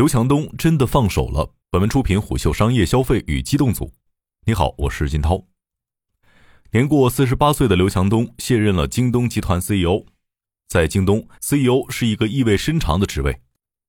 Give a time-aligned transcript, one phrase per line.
[0.00, 1.52] 刘强东真的放手了。
[1.70, 3.92] 本文出品虎嗅商业消费与机动组。
[4.46, 5.44] 你好，我是金涛。
[6.72, 10.06] 年过四十八岁的刘强东卸任了京东集团 CEO。
[10.68, 13.42] 在京东，CEO 是一个意味深长的职位。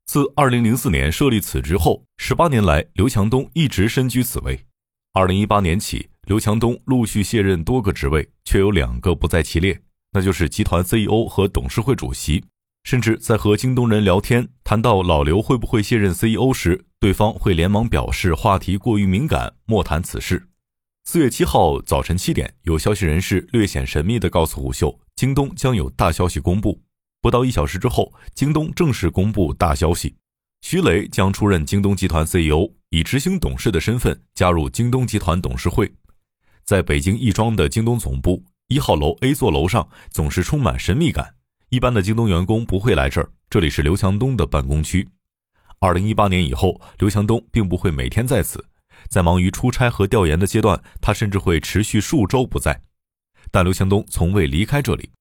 [0.06, 4.66] 自二零零四年设立此职后，十八年来，刘强东一直身居此位。
[5.14, 9.82] 二零一八年起，刘强东陆续卸任多个职位，却有两个不在其列，
[10.12, 12.44] 那就是集团 CEO 和董事会主席。
[12.84, 20.48] 甚至在和京东人聊天谈到老刘会不会卸任 CEO 时，对方会连忙表示话题过于敏感，莫谈此事。
[21.04, 26.82] 四月七号早晨七点，有消息人士略显神秘地告诉虎嗅，京东将有大消息公布。
[27.22, 30.16] 不到一小时之后，京东正式公布大消息：
[30.62, 35.92] 徐雷将出任京东集团 CEO，以执行董事的身份加入京东集团董事会。
[36.64, 41.36] 在北京亦庄的京东总部一号楼 A 座楼上，总是充满神秘感。
[41.72, 45.08] 一般的京东员工不会来这儿，这里是刘强东的办公区。
[45.80, 48.66] 二零一八年以后，刘强东并不会每天在此，
[49.08, 52.82] 在忙于出差和调研的阶段，他甚至会持续数周不在。
[53.52, 55.12] 但刘强东从未离开这里。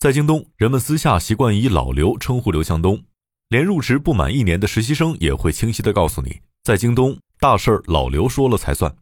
[0.00, 3.00] 在京东，人们私下习惯以老刘称呼刘强东，
[3.48, 8.92] 连入职不满一年的实习生也会清晰地告诉你，在京东大事儿老刘说了才算。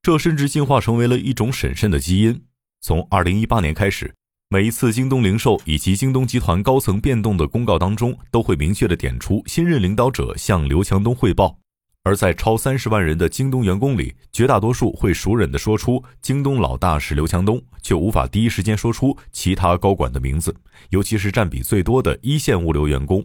[0.00, 2.42] 这甚至进化成为了一种审慎的基因。
[2.80, 4.14] 从二零一八年开始。
[4.52, 11.58] 每一次京东零售以及京东集团高层变动的公告当中，都会明确的点出新任领导者向刘强东汇报。
[12.02, 20.54] 而在超三十万人的京东员工里，绝大多数会熟忍的说出京东老大是刘强东，却无法第一时间说出其他高管的名字，
[20.90, 23.24] 尤其是占比最多的一线物流员工。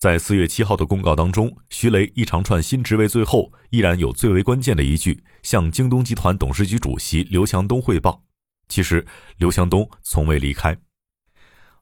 [0.00, 8.20] 在四月七号的公告当中，徐雷一长串新职位最后依然有最为关键的一句：向京东集团董事局主席刘强东汇报。
[8.68, 9.04] 其实，
[9.38, 10.76] 刘强东从未离开。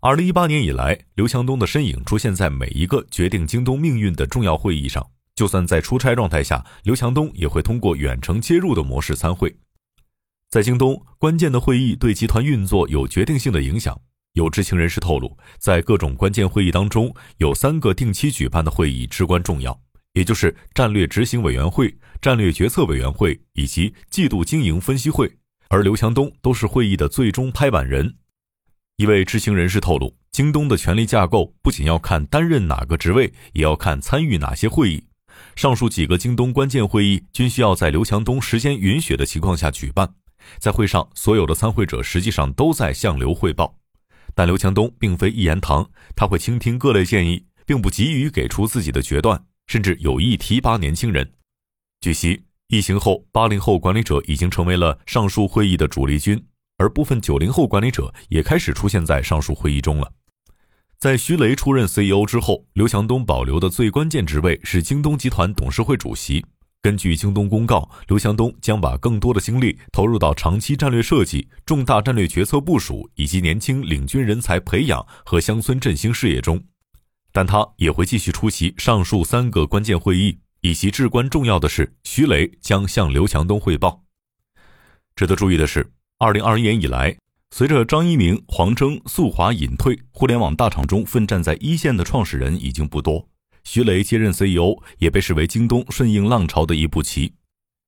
[0.00, 5.06] 二零一八年以来，刘强东的身影出现在每一个决定京东命运的重要会议上。
[5.34, 9.56] 就算在出差状态下，刘强东也会通过远程接入的模式参会。
[10.50, 13.98] 在京东，关键的会议对集团运作有决定性的影响。
[14.34, 19.78] 有知情人士透露，在各种关键会议当中，有三个定期举办的会议至关重要，
[20.14, 25.30] 也就是战略执行委员会、战略决策委员会以及季度经营分析会。
[25.72, 28.14] 而刘强东都是会议的最终拍板人。
[28.98, 35.02] 一位知情人士透露，京东的权力架构不仅要看担任哪个职位，也要看参与哪些会议。
[35.56, 40.14] 上述几个京东关键会议均需要在刘强东时间允许的情况下举办。
[40.58, 43.74] 在会上，所有的参会者实际上都在向刘汇报，
[44.34, 51.32] 但刘强东并非一言堂，他会倾听各类建议，并不急于给出自己的决断，甚至有意提拔年轻人。
[52.02, 52.42] 据悉。
[52.72, 56.42] 疫情后，八零后管理者已经成为了上述会议的主力军，
[56.78, 60.10] 而部分九零后管理者也开始出现在上述会议中了。
[60.98, 66.42] 在徐雷出任 CEO 之后，刘强东保留的最关键职位是京东集团董事会主席。
[66.80, 76.58] 根据京东公告，刘强东将把更多的精力投入到长期战略设计、重大战略决策部署以及年轻领军人才培养和乡村振兴事业中，
[77.32, 80.38] 但他也会继续出席上述三个关键会议。
[80.62, 84.04] 以及至关重要的是，徐雷将向刘强东汇报。
[85.16, 87.16] 值得注意的是，二零二一年以来，
[87.50, 93.28] 随着张一鸣、黄峥、速滑隐退，互联网大厂中奋战在一线的创始人已经不多。
[93.64, 97.34] 徐雷接任 CEO 也被视为京东顺应浪潮的一步棋。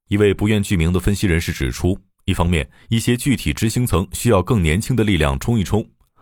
[0.09, 5.81] 一位不愿具名的分析人士指出，一方面，一些具体执行层需要更年轻的力量冲一冲；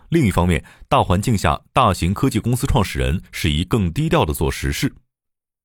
[0.10, 4.94] 另一方面，大环境下，大型科技公司创始人适宜更低调的做实事。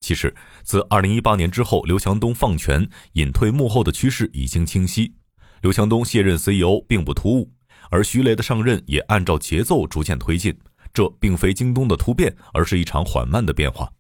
[0.01, 5.13] 其实，自二零一八年之后，刘强东放权隐退幕后的趋势已经清晰。
[5.61, 7.51] 刘强东卸任 CEO 并不突兀，
[7.91, 10.57] 而徐雷的上任也按照节奏逐渐推进。
[10.95, 13.93] 这并非京东的突变，而是一场缓慢的变化。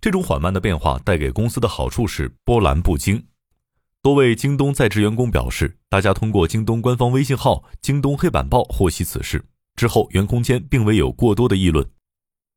[0.00, 3.24] 这种缓慢的变化带给公司的好处是波澜不惊。
[4.02, 9.44] 多位京东在职员工表示，大家通过京东官方微信号“京东黑板报”获悉此事
[9.76, 11.88] 之后，员工间并未有过多的议论。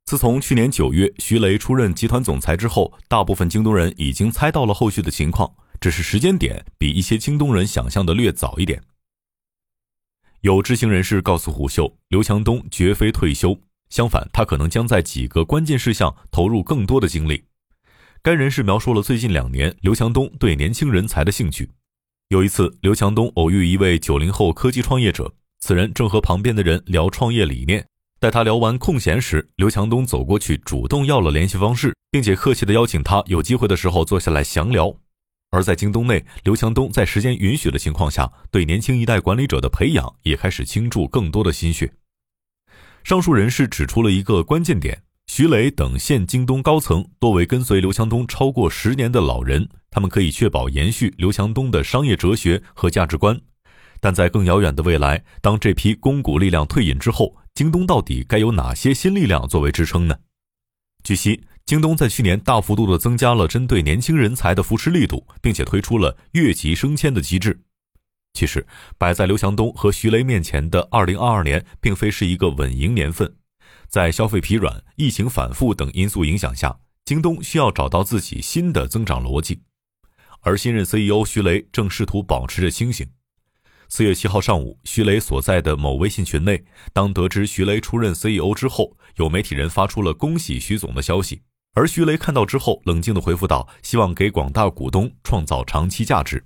[0.05, 5.51] 自从去年九月徐雷出任集团总裁之后，大部分京东人已经猜到了后续的情况，
[5.81, 8.83] 只是时间点比一些京东人想象的略早一点。
[10.41, 13.59] 有知情人士告诉虎嗅，刘强东绝非退休，
[13.89, 17.43] 相反，他可能将在几个关键事项投入更多的精力。
[18.21, 21.71] 该人士描述了最近两年刘强东对年轻人才的兴趣。
[22.27, 27.87] 有一次，刘强东偶遇一位九零后科技创业者，此人正和旁边的人聊创业理念。
[28.19, 34.95] 待他聊完空闲时，刘强东走过去，主动要了联系方式，并且客气地邀请他有机会的时候坐下来详聊。
[35.51, 41.93] 而在京东内，刘强东在时间允许的情况下，对年轻一代管理者的培养也开始倾注更多的心血。
[43.03, 53.39] 上述人士指出了一个关键点：徐雷等现京东高层多为跟随刘强东超过十年的老人，他们可以确保延续刘强东的商业哲学和价值观。
[53.99, 60.17] 但在更遥远的未来，当这批肱骨力量退隐之后，京东到底该有哪些新力量作为支撑呢？
[61.05, 67.61] 据悉，京东在去年大幅度的增加了针对年轻人才的扶持力度，并且推出了越级升迁的机制。
[68.33, 68.67] 其实，
[68.97, 73.33] 摆在刘强东和徐雷面前的2022年，并非是一个稳赢年份。
[73.87, 79.61] 在消费疲软、疫情反复等因素影响下，京东需要找到自己新的增长逻辑。
[80.41, 83.07] 而新任 CEO 徐雷正试图保持着清醒。
[83.87, 91.41] 四月七号上午，徐雷所在的某微信群内，当得知徐雷出任 CEO 之后，有媒体人发出了恭喜徐总的消息。
[91.73, 96.45] 而徐雷看到之后，冷静地回复道：“希望给广大股东创造长期价值。”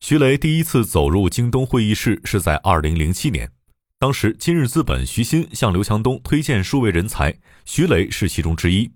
[0.00, 3.50] 徐雷第一次走入京东会议室是在二零零七年，
[3.98, 8.92] 当时今日资本徐新向刘强东推荐数位人才，徐雷是其中之一。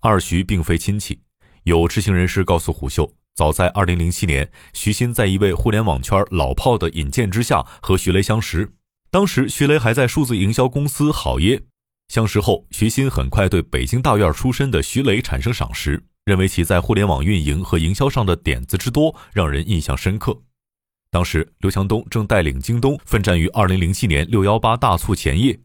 [0.00, 1.20] 二徐并非亲戚，
[1.64, 3.12] 有知情人士告诉虎嗅。
[3.36, 8.72] 早在二零零七年，徐新在一位互联网圈老炮的引荐之下和徐雷相识。
[9.10, 11.62] 当时徐雷还在数字营销公司好耶。
[12.08, 20.40] 相识后，徐新很快对北京大院出身的徐雷产生赏识，认为其在互联网运营和营销上的点子之多让人印象深刻。
[21.10, 25.60] 当时刘强东正带领京东奋战于二零零七年六幺八大促前夜，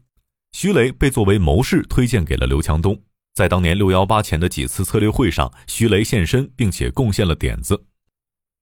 [0.52, 3.00] 徐雷被作为谋士推荐给了刘强东。
[3.34, 7.84] 在当年六幺八前的几次策略会上，徐雷现身，并且贡献了点子。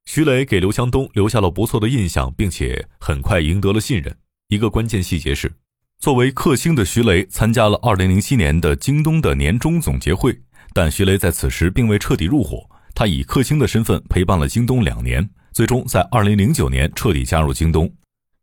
[0.05, 4.17] 徐雷给刘强东留下了不错的印象，并且很快赢得了信任。
[4.49, 5.53] 一个关键细节是，
[5.99, 10.41] 作为克星的徐雷参加了二零零七年的京东的年终总结会，
[10.73, 12.69] 但徐雷在此时并未彻底入伙。
[12.95, 17.93] 他以克星的身份陪伴了京东两年，最终在二零零九年彻底加入京东。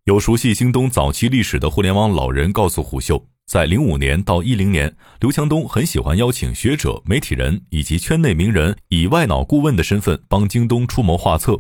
[0.04, 3.28] 有熟悉京东早期历史的互联网老人告诉虎嗅。
[3.48, 11.58] 在零五年到一零年，刘强东很喜欢邀请学者、媒体人以及圈内名人，以外脑顾问的身份帮京东出谋划策。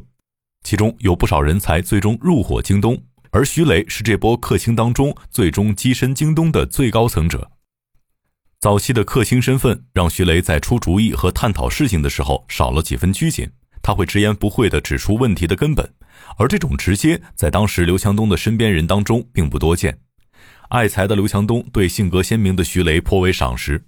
[0.63, 3.01] 其中有不少人才最终入伙京东，
[3.31, 7.49] 而徐雷是这波克星当中最终跻身京东的最高层者。
[8.59, 13.49] 早期的克星身份让徐雷在出主意和探讨事情的时候少了几分拘谨，
[13.81, 15.89] 他会直言不讳地指出问题的根本，
[16.37, 19.97] 而这种直接在当时刘强东的身边人当中并不多见。
[20.69, 23.85] 爱财的刘强东对性格鲜明的徐雷颇为赏识。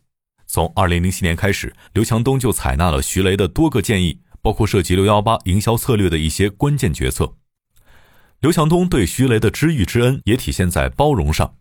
[0.48, 7.34] 从2007年开始，刘强东就采纳了徐雷的多个建议，包括涉及六幺八营销策略的一些关键决策。
[8.40, 11.56] 刘强东对徐雷的知遇之恩也体现在包容上。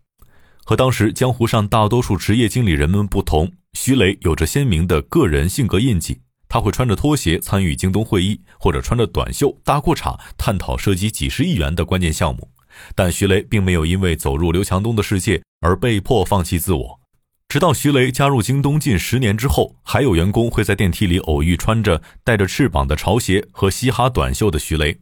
[0.63, 6.21] 和当时江湖上大多数职业经理人们不同，徐雷有着鲜明的个人性格印记。
[6.47, 12.49] 他会穿着拖鞋参与京东会议，或者穿着短袖搭裤衩探讨涉及几十亿元的关键项目。
[12.95, 16.99] 但徐雷并没有因为走入刘强东的世界而被迫放弃自我。
[17.47, 24.99] 直到徐雷加入京东近十年之后，还有员工会在电梯里偶遇穿着带着翅膀的潮鞋和嘻哈短袖的徐雷。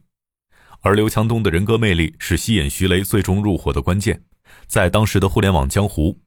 [0.80, 4.22] 而刘强东的人格魅力是吸引徐雷最终入伙的关键。
[4.66, 6.20] 在当时的互联网江湖，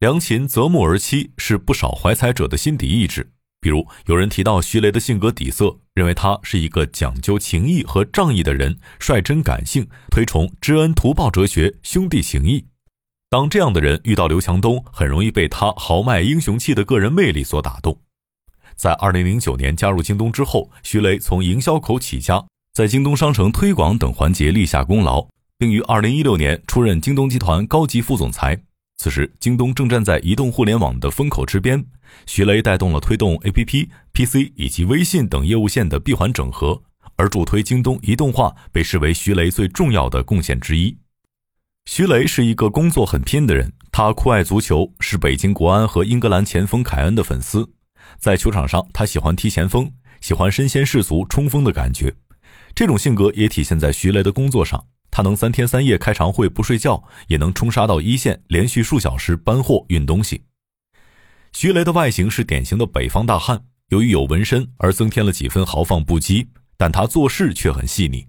[0.00, 3.30] 良禽择木而栖是不少怀才者的心底意志。
[3.68, 12.64] 比如，有人提到徐雷的性格底色，认为他是一个讲究情义和仗义的人，率真感性，推崇知恩图报哲学，兄弟情义。
[13.28, 18.00] 当这样的人遇到刘强东，很容易被他豪迈英雄气的个人魅力所打动。
[18.74, 25.28] 在二零零九年加入京东之后，徐雷从营销口起家，在京东商城推广等环节立下功劳，
[25.58, 28.62] 并于二零一六年出任京东集团高级副总裁。
[28.98, 31.86] 此时，京东正站在移动互联网的风口之边。
[32.26, 36.82] 徐雷带动了推动 APP、PC 以及微信等业务线的闭环整合，
[37.14, 40.98] 而助推京东移动化被视为徐雷最重要的贡献之一。
[41.86, 47.70] 徐雷是一个工作很拼的人，他酷爱足球，是北京国安和英格兰前锋凯恩的粉丝。
[48.18, 52.12] 在球场上，他喜欢踢前锋，喜欢身先士卒、冲锋的感觉。
[52.74, 54.86] 这种性格也体现在徐雷的工作上，
[55.18, 60.44] 他能三天三夜开长会不睡觉，也能冲杀到一线，连续数小时搬货运东西。
[61.52, 66.46] 徐雷的外形是典型的北方大汉，由于有纹身而增添了几分豪放不羁，
[66.76, 68.28] 但他做事却很细腻。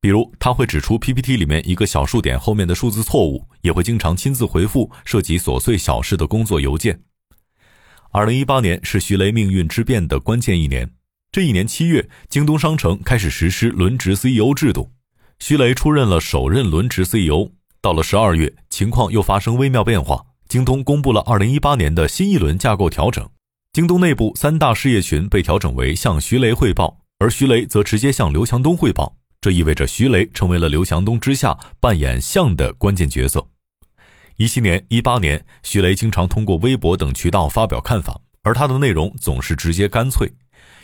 [0.00, 7.02] 比如，他会指出 PPT 里面一个小数点后面的数字错误，也会经常亲自回复涉及琐碎小事的工作邮件。
[8.10, 10.94] 二零一八年是徐雷命运之变的关键一年，
[11.30, 14.92] 这一年七月，京东商城开始实施轮值 CEO 制度，
[15.44, 17.50] 徐雷出任了首任轮值 CEO。
[17.80, 20.24] 到了十二月，情况又发生微妙变化。
[20.46, 23.28] 京东公布了二零一八年的新一轮架构调整，
[23.72, 29.16] 京东内部三大事业群被调整为向徐雷汇报，而徐雷则直接向刘强东汇报。
[29.40, 33.44] 这意味着徐雷成为了刘强东之下扮演相的关键角色。
[34.36, 40.32] 一七年、一八年，徐雷经常通过微博等渠道发表看法，而他的内容总是直接干脆。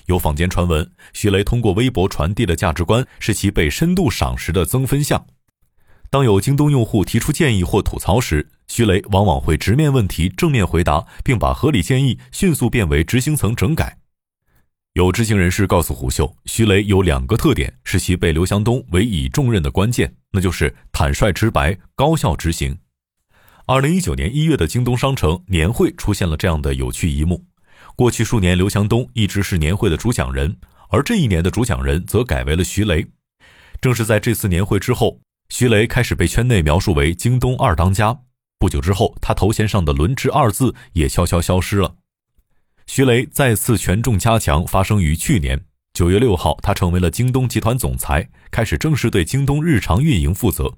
[0.07, 5.27] 有坊间传闻，徐雷通过微博传递的价值观是其被深度赏识的增分项。
[6.11, 13.99] 当有京东用户提出建议或吐槽时，徐雷往往会直面问题，正面回答，并把合理建议迅速变为执行层整改。
[14.95, 22.79] 有知情人士告诉虎嗅，徐雷有两个特点是其被刘强东委以重任的关键，那就是坦率直白、高效执行。
[23.67, 27.45] 二零一九年一月的京东商城年会出现了这样的有趣一幕。
[27.99, 30.57] 过去数年，刘强东一直是年会的主讲人，
[30.89, 33.05] 而这一年的主讲人则改为了徐雷。
[33.81, 38.17] 正是在这次年会之后，徐雷开始被圈内描述为京东二当家。
[38.61, 41.97] 不久之后，他头衔上的“轮值”二字也悄悄消失了。
[42.87, 45.61] 徐雷再次权重加强发生于去年
[45.93, 50.73] 九月六号，他成为了京东集团总裁，开始正式对京东日常运营负责。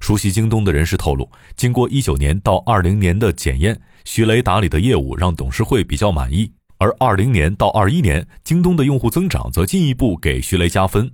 [0.00, 6.52] 熟悉京东的人士透露，经过一九年到二零年的检验，徐雷打理的业务让董事会比较满意。
[6.78, 11.10] 而二零年到二一年，京东的用户增长则进一步给徐雷加分。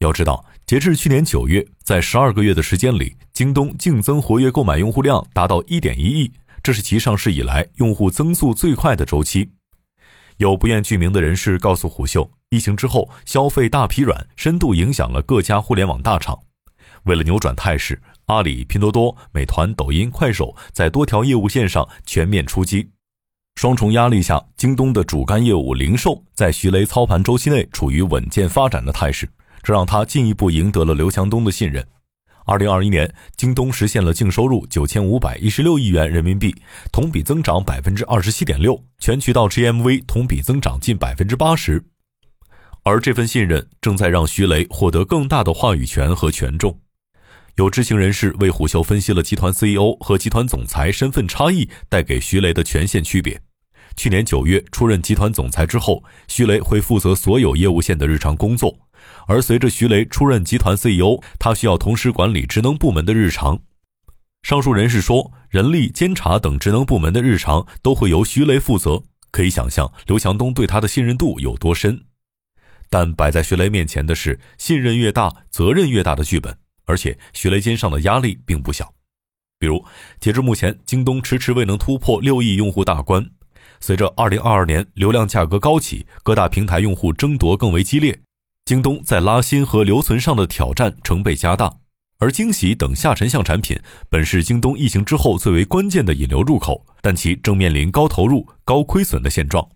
[0.00, 9.48] 要知道，截至去年九月，在十二个月的时间里，京东净增活跃购买用户量达到一点一亿，这是其上市以来用户增速最快的周期。
[10.38, 16.38] 有不愿具名的人士告诉虎嗅，疫情之后消费大疲软，深度影响了各家互联网大厂。
[17.04, 22.88] 为了扭转态势，阿里、拼多多、美团、抖音、快手在多条业务线上全面出击。
[23.58, 29.28] 双重压力下，京东的主干业务零售在徐雷操盘周期内处于稳健发展的态势，
[29.64, 31.84] 这让他进一步赢得了刘强东的信任。
[32.46, 36.54] 二零二一年，京东实现了净收入九千五百一十六亿元人民币，
[36.92, 41.82] 同比增长百分之二十七点六，全渠道 GMV 同比增长近百分之八十。
[42.84, 46.78] 而这份信任正在让徐雷获得更大的话语权和权重。
[47.56, 53.36] 有知情人士为虎嗅分析了集团 CEO 和集团总裁身份差异带给徐雷的权限区别。
[53.98, 58.78] 去年九月出任集团总裁之后，徐雷会负责所有业务线的日常工作，
[59.26, 63.58] 而随着徐雷出任集团 CEO，他需要同时管理职能部门的日常。
[64.42, 69.02] 上述人士说，人力监察等职能部门的日常都会由徐雷负责，
[69.32, 72.00] 可以想象刘强东对他的信任度有多深。
[72.88, 78.94] 但摆在徐雷面前的是信任越大，责任越大的剧本，而且徐雷肩上的压力并不小。
[79.58, 79.84] 比如，
[80.20, 83.28] 截至目前，京东迟迟未能突破六亿用户大关。
[83.80, 88.20] 随着2022年流量价格高企，各大平台用户争夺更为激烈，
[88.64, 91.72] 京东在拉新和留存上的挑战成倍加大。
[92.18, 93.78] 而惊喜等下沉向产品
[94.10, 99.68] 本是京东疫情之后最为关键的引流入口，但其正面临高投入、高亏损的现状。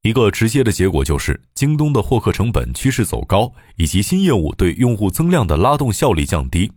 [0.00, 6.72] 一个直接的结果就是，京东的获客成本趋势走高，以及新业务对用户增量的拉动效率降低。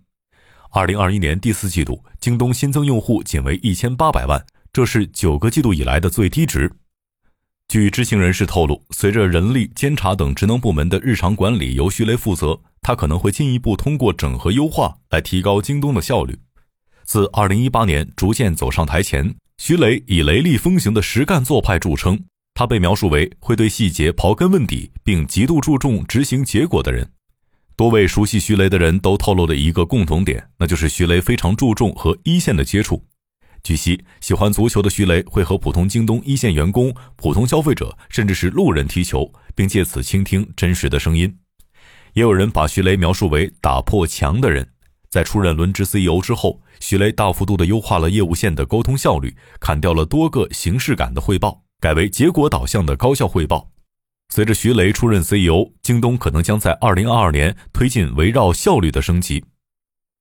[0.74, 4.46] 2021年第四季度，京东新增用户仅为1800万。
[4.78, 6.72] 这是九个季度以来的最低值。
[7.68, 16.38] 据知情人士透露，随着人力监察等职能部门的日常管理由徐雷负责，他可能会进一步通过整合优化来提高京东的效率。
[17.06, 22.24] 自2018年逐渐走上台前，徐雷以雷厉风行的实干做派著称。
[22.54, 27.10] 他被描述为会对细节刨根问底，并极度注重执行结果的人。
[27.76, 33.04] 多位熟悉徐雷的人都透露了一个共同点，那就是徐雷非常注重和一线的接触。
[33.64, 41.38] 据悉，喜欢足球的徐雷会和普通京东一线员工、普通消费者，甚至是路人踢球，并借此倾听真实的声音。
[42.14, 44.68] 也有人把徐雷描述为打破墙的人。
[45.10, 53.70] 在出任轮值 CEO 之后，徐雷大幅度地优化了业务线的沟通效率，砍掉了多个形式感的汇报，改为结果导向的高效汇报。
[54.30, 59.44] 随着徐雷出任 CEO，京东可能将在2022年推进围绕效率的升级。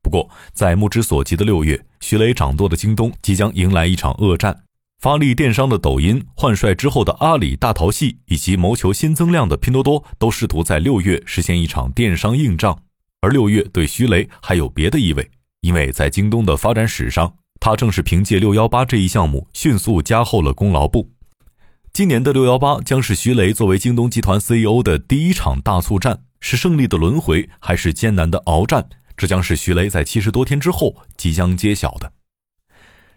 [0.03, 4.63] 不过，在目之所及的六月，徐雷掌舵的京东即将迎来一场恶战。
[4.99, 12.79] 发力电商的抖音、换帅之后的阿里、大淘系，以及谋求新增量的拼多多，都试图在六月实现一场电商硬仗。
[13.21, 21.11] 而六月对徐雷还有别的意味，因为在京东的发展史上，他正是凭借六幺八这一项目迅速加厚了功劳簿。
[21.93, 28.89] 今年的六幺八将是徐雷作为京东集团 CEO 的第一场大促战，是胜利的轮回，还是艰难的鏖战？
[29.17, 32.13] 这将是徐雷在七十多天之后即将揭晓的。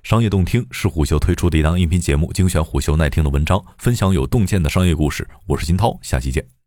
[0.02, 5.28] 商业洞听是虎嗅推出的一档音频节目，精选虎嗅耐听的文章，分享有洞见的商业故事。
[5.46, 6.59] 我是金涛，下期见。